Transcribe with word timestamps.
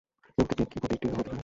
এ 0.37 0.41
উক্তিটি 0.41 0.63
কিবতীটিরও 0.71 1.15
হতে 1.17 1.27
পারে। 1.27 1.39